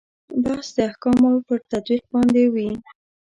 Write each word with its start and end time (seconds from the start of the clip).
بحث 0.43 0.67
د 0.75 0.77
احکامو 0.89 1.31
پر 1.47 1.59
تطبیق 1.71 2.03
باندې 2.13 2.43
وي. 2.53 2.69